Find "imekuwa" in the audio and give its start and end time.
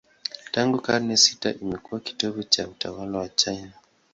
1.53-1.99